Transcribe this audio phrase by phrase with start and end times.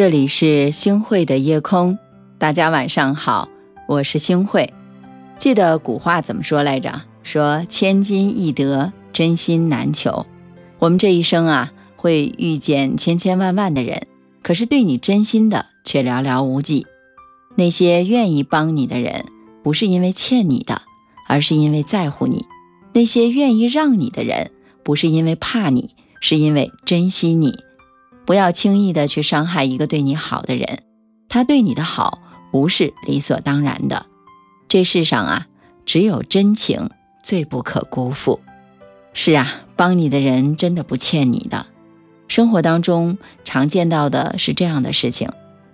[0.00, 1.98] 这里是星汇的夜空，
[2.38, 3.50] 大家晚上好，
[3.86, 4.72] 我是星汇。
[5.38, 7.02] 记得古话怎么说来着？
[7.22, 10.24] 说千金易得，真心难求。
[10.78, 14.06] 我们这一生啊，会遇见千千万万的人，
[14.42, 16.86] 可是对你真心的却寥寥无几。
[17.56, 19.26] 那些愿意帮你的人，
[19.62, 20.80] 不是因为欠你的，
[21.28, 22.46] 而是因为在乎你；
[22.94, 24.50] 那些愿意让你的人，
[24.82, 25.90] 不是因为怕你，
[26.22, 27.52] 是因为珍惜你。
[28.30, 30.84] 不要轻易的去伤害一个对你好的人，
[31.28, 32.20] 他对你的好
[32.52, 34.06] 不是理所当然的。
[34.68, 35.48] 这世上啊，
[35.84, 36.90] 只有真情
[37.24, 38.38] 最不可辜负。
[39.14, 41.66] 是啊，帮你的人真的不欠你的。
[42.28, 45.28] 生活当中常见到的是这样的事情：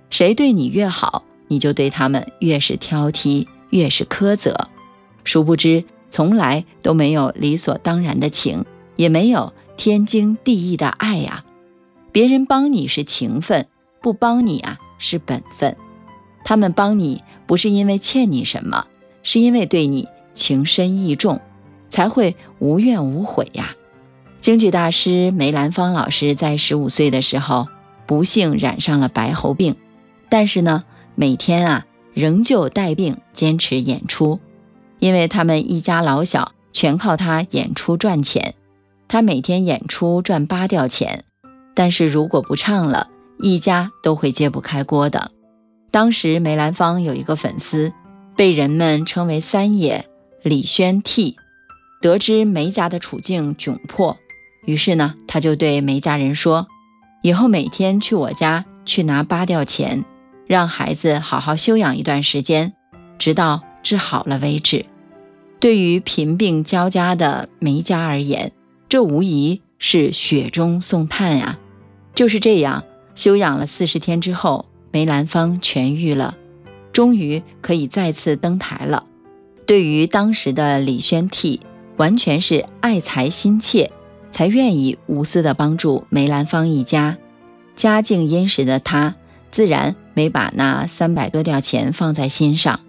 [0.08, 4.70] 谁对你越好，你就对他们越是挑剔，越是苛责。
[5.24, 8.64] 殊不知，从来都没有理所当然的情，
[8.96, 11.44] 也没有天经地义的爱呀。
[12.16, 13.66] 别人帮你是情分，
[14.00, 15.76] 不帮你啊是本分。
[16.46, 18.86] 他们帮你不是因为欠你什么，
[19.22, 21.42] 是因为对你情深意重，
[21.90, 23.76] 才会无怨无悔呀。
[24.40, 27.68] 京剧大师梅兰芳老师在十五岁的时候
[28.06, 29.76] 不幸染上了白喉病，
[30.30, 30.84] 但是呢，
[31.16, 34.40] 每天啊仍旧带病坚持演出，
[35.00, 38.54] 因为他们一家老小全靠他演出赚钱，
[39.06, 41.25] 他每天演出赚八吊钱。
[41.76, 45.30] 但是如果不唱了，一家都会揭不开锅的。
[45.90, 47.92] 当时梅兰芳有一个粉丝，
[48.34, 50.06] 被人们称为三爷
[50.42, 51.36] 李宣替。
[52.00, 54.16] 得知梅家的处境窘迫，
[54.64, 56.66] 于是呢，他就对梅家人说
[57.22, 60.04] ：“以后每天去我家去拿八吊钱，
[60.46, 62.74] 让孩子好好休养一段时间，
[63.18, 64.86] 直到治好了为止。”
[65.60, 68.52] 对于贫病交加的梅家而言，
[68.88, 71.58] 这无疑是雪中送炭呀。
[72.16, 72.82] 就是这样，
[73.14, 76.34] 休养了四十天之后，梅兰芳痊愈了，
[76.90, 79.04] 终于可以再次登台了。
[79.66, 81.60] 对于当时的李宣娣，
[81.98, 83.92] 完全是爱财心切，
[84.30, 87.18] 才愿意无私的帮助梅兰芳一家。
[87.74, 89.14] 家境殷实的他，
[89.50, 92.80] 自然没把那三百多吊钱放在心上，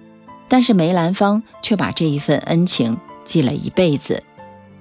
[0.48, 4.24] 但是梅兰芳却把这一份恩情记了一辈子。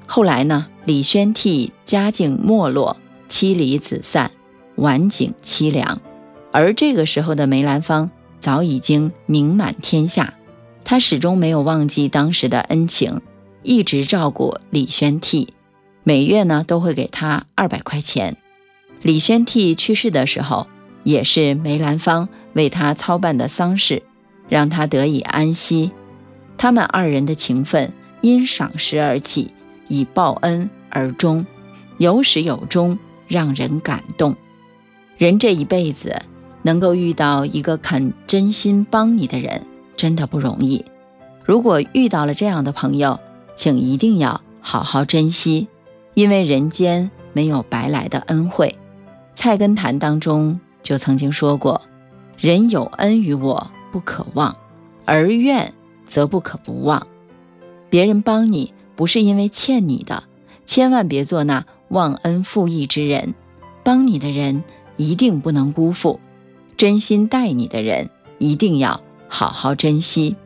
[0.06, 2.96] 后来呢，李宣娣家境没落，
[3.28, 4.30] 妻离子散。
[4.76, 6.00] 晚景凄凉，
[6.53, 8.10] 而这个时候的梅兰芳
[8.41, 10.34] 早已经名满天下，
[10.84, 13.20] 他始终没有忘记当时的恩情，
[13.62, 15.48] 一直照顾李宣娣，
[16.04, 18.36] 每月呢都会给他二百块钱。
[19.03, 20.66] 李宣娣去世的时候，
[21.04, 24.03] 也是梅兰芳为他操办的丧事，
[24.48, 25.91] 让他得以安息。
[26.59, 29.53] 他们二人的情分因赏识而起，
[29.88, 31.47] 以报恩而终，
[31.98, 32.98] 有始有终，
[33.28, 34.34] 让人感动。
[35.19, 36.21] 人这一辈子
[36.62, 39.62] 能够遇到一个肯真心帮你的人，
[39.97, 40.84] 真的不容易。
[41.43, 43.19] 如果遇到了这样的朋友，
[43.54, 45.69] 请一定要好好珍惜，
[46.12, 48.77] 因为人间没有白来的恩惠。
[49.38, 51.81] 《菜根谭》当中就曾经说过
[52.37, 54.54] ：“人有恩于我，不可忘；
[55.06, 55.72] 而怨
[56.04, 57.06] 则不可不忘。”
[57.88, 60.25] 别人帮你不是因为欠你的，
[60.66, 63.34] 千万别做那忘恩负义之人。
[63.83, 64.62] 帮你的人。
[64.96, 66.20] 一定不能辜负，
[66.76, 70.36] 真心待你的人一定要好好珍惜。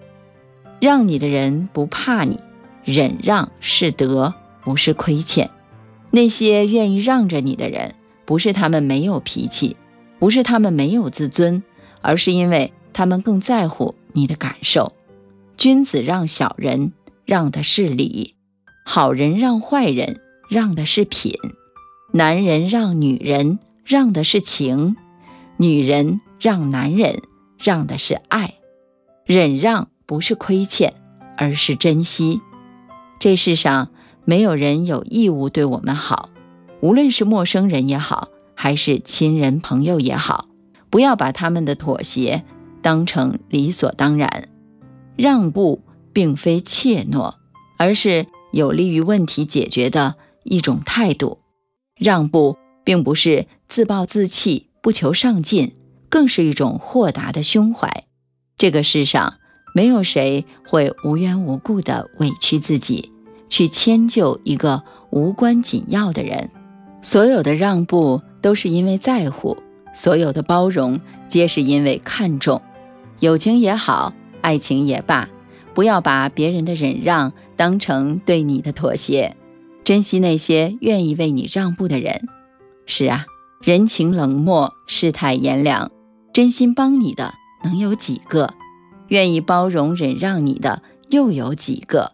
[0.80, 2.38] 让你的人不怕你，
[2.84, 5.50] 忍让是德，不是亏欠。
[6.10, 7.94] 那些愿意让着你的人，
[8.24, 9.76] 不是他们没有脾气，
[10.18, 11.62] 不是他们没有自尊，
[12.00, 14.92] 而是因为他们更在乎你的感受。
[15.56, 16.92] 君子让小人，
[17.24, 18.34] 让的是礼；
[18.84, 21.32] 好人让坏人，让的是品；
[22.12, 23.58] 男人让女人。
[23.90, 24.94] 让的是情，
[25.56, 27.22] 女人让男人，
[27.58, 28.54] 让的是爱。
[29.26, 30.94] 忍让不是亏欠，
[31.36, 32.40] 而是珍惜。
[33.18, 33.90] 这世上
[34.24, 36.30] 没有人有义务对我们好，
[36.80, 40.46] 无论是陌生人也好，还是亲人朋友也好，
[40.88, 42.44] 不要把他们的妥协
[42.82, 44.48] 当成理所当然。
[45.16, 45.82] 让步
[46.12, 47.34] 并非怯懦，
[47.76, 50.14] 而是有利于问题解决的
[50.44, 51.40] 一种态度。
[51.96, 52.56] 让步。
[52.82, 55.76] 并不是自暴自弃、不求上进，
[56.08, 58.04] 更是一种豁达的胸怀。
[58.58, 59.34] 这个世上
[59.76, 63.12] 没有谁会无缘无故的委屈自己，
[63.48, 66.50] 去迁就一个无关紧要的人。
[67.00, 69.56] 所有的让步都是因为在乎，
[69.94, 72.60] 所有的包容皆是因为看重。
[73.20, 75.28] 友情也好，爱情也罢，
[75.74, 79.36] 不要把别人的忍让当成对你的妥协，
[79.84, 82.26] 珍惜那些愿意为你让步的人。
[82.84, 83.26] 是啊，
[83.62, 85.90] 人情冷漠，世态炎凉，
[86.32, 88.54] 真心帮你的能有几个？
[89.08, 92.12] 愿意包容忍让你的又有几个？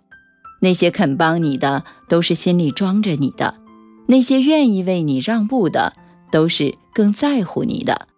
[0.60, 3.60] 那些肯帮你的，都是心里装着你的；
[4.06, 5.92] 那些愿意为你让步的，
[6.32, 8.08] 都是更在乎你的。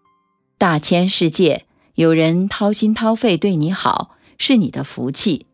[0.56, 1.66] 大千世界，
[1.96, 5.44] 有人掏心掏肺对你好，是你的福气。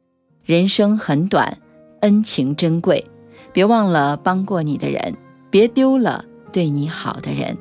[0.44, 1.58] 人生很短，
[2.02, 3.10] 恩情珍贵，
[3.52, 5.16] 别忘了帮过你的人，
[5.50, 6.24] 别丢了
[6.54, 7.58] 对你好的人。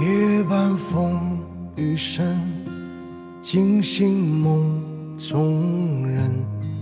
[0.00, 1.38] 夜半风
[1.76, 2.34] 雨声，
[3.42, 4.82] 惊醒梦
[5.18, 6.32] 中人。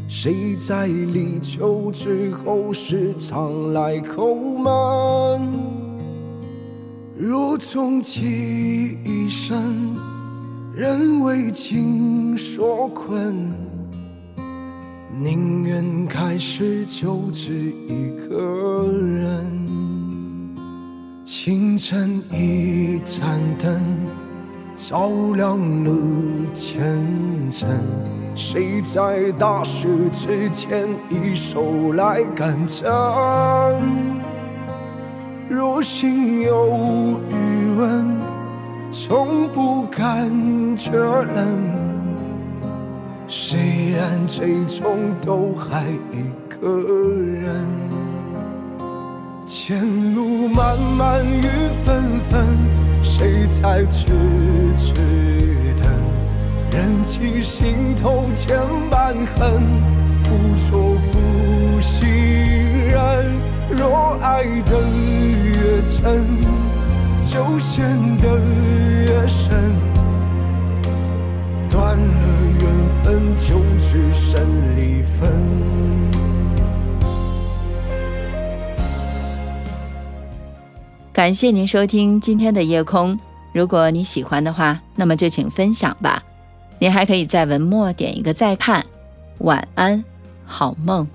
[0.09, 5.53] 谁在立秋之后时常来叩门？
[7.19, 9.93] 如终其一生，
[10.73, 13.53] 人为情所困，
[15.17, 19.65] 宁愿开始就只一个人。
[21.25, 23.81] 清晨一盏灯，
[24.77, 25.93] 照亮了
[26.53, 27.01] 前
[27.49, 27.69] 程。
[28.35, 32.85] 谁在大雪之前一手来赶针？
[35.49, 38.19] 若心有余温，
[38.91, 41.84] 从不感觉冷。
[43.27, 45.83] 虽然最终都还
[46.13, 47.55] 一个人。
[49.47, 51.43] 前路漫漫雨
[51.85, 52.59] 纷纷，
[53.03, 54.07] 谁在痴
[54.77, 54.93] 痴
[55.81, 55.87] 等？
[56.71, 58.59] 忍起心头千
[58.91, 59.63] 般恨，
[60.23, 60.31] 不
[60.69, 62.95] 做负心人。
[63.71, 64.79] 若爱得
[65.43, 66.25] 越真，
[67.23, 68.39] 就陷得
[73.95, 75.31] 只剩离分。
[81.13, 83.17] 感谢您收听今天的夜空。
[83.53, 86.21] 如果你喜欢的话，那么就请分享吧。
[86.81, 88.85] 您还可以在文末点一个再看。
[89.39, 90.03] 晚安，
[90.45, 91.07] 好梦。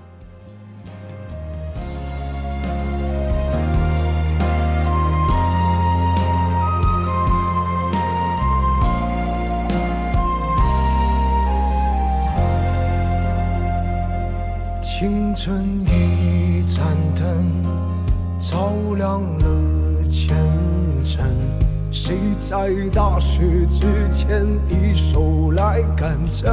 [15.00, 16.86] 清晨一盏
[17.16, 17.24] 灯，
[18.38, 20.06] 照亮了。
[20.06, 20.36] 前
[21.02, 21.24] 程，
[21.90, 23.80] 谁在大雪之
[24.10, 26.52] 前一手来赶针？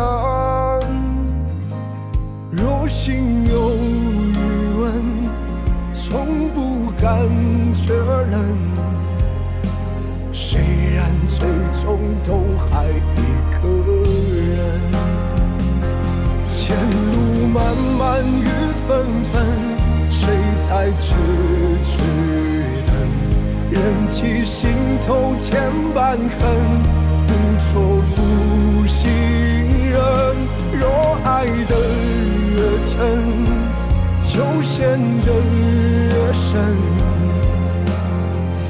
[2.49, 4.37] 若心有余
[4.79, 5.03] 温，
[5.93, 7.19] 从不感
[7.73, 7.93] 觉
[8.31, 8.57] 冷。
[10.31, 10.61] 虽
[10.95, 11.49] 然最
[11.83, 13.19] 终都还一
[13.51, 13.67] 个
[14.55, 14.57] 人，
[16.47, 16.77] 前
[17.53, 17.55] 漫
[17.97, 18.45] 漫雨
[18.87, 18.89] 纷
[19.31, 19.35] 纷，
[20.11, 20.21] 谁
[20.67, 21.05] 在痴
[21.81, 21.97] 痴
[22.85, 22.89] 等？
[23.71, 23.75] 忍
[24.07, 24.69] 起心
[25.05, 26.27] 头千般恨，
[27.25, 27.29] 不
[27.71, 27.73] 做
[28.13, 28.15] 负
[28.85, 29.05] 心
[29.89, 29.95] 人。
[30.73, 30.83] 若
[31.23, 31.73] 爱得
[32.53, 32.57] 越
[32.91, 32.95] 真，
[34.21, 34.75] 就陷
[35.21, 36.45] 得越深。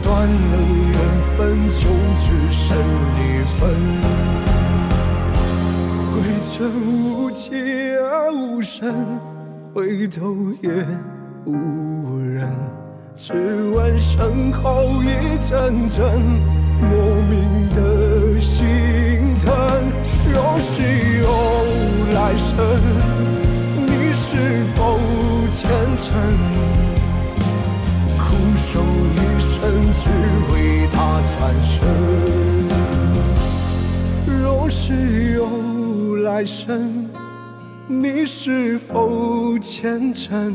[0.03, 0.53] 断了
[0.91, 0.95] 缘
[1.35, 1.38] 分，
[1.71, 1.81] 就
[2.21, 2.65] 只剩
[3.15, 3.19] 离
[3.57, 3.62] 分。
[6.13, 6.15] 回
[6.50, 6.56] 程
[7.03, 7.45] 无期
[8.00, 8.01] 而
[8.31, 9.19] 无声，
[9.74, 10.69] 回头也
[11.45, 12.48] 无人。
[13.15, 13.34] 只
[13.72, 16.22] 闻身后一阵阵
[16.79, 19.48] 莫名的心疼。
[20.31, 20.81] 若是
[21.19, 21.25] 有
[22.13, 22.55] 来生，
[23.86, 24.29] 你是
[24.75, 24.77] 否
[25.51, 25.65] 虔
[26.03, 26.05] 诚？
[28.19, 28.25] 苦
[28.57, 28.69] 守
[29.15, 29.55] 一生，
[29.93, 30.00] 只
[30.53, 30.53] 为
[30.91, 30.96] 他
[31.34, 31.74] 转身。
[34.39, 35.41] 若是有
[36.24, 37.10] 来生，
[37.89, 40.53] 你是否虔诚？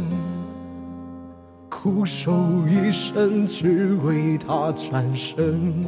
[1.71, 2.31] 苦守
[2.69, 5.85] 一生，只为他转身。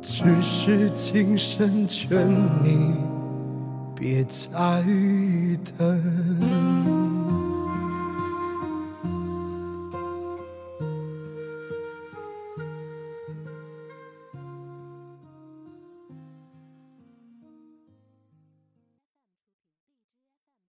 [0.00, 2.94] 只是今生劝你
[3.96, 4.48] 别再
[5.76, 6.00] 等。